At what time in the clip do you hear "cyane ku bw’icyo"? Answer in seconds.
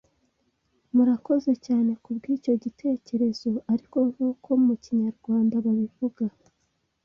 1.65-2.53